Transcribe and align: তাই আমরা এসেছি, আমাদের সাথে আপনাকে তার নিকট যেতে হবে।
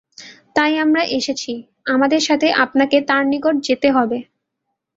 তাই 0.55 0.73
আমরা 0.77 1.03
এসেছি, 1.11 1.51
আমাদের 1.85 2.21
সাথে 2.21 2.47
আপনাকে 2.63 2.97
তার 3.01 3.23
নিকট 3.27 3.55
যেতে 3.67 3.87
হবে। 3.91 4.17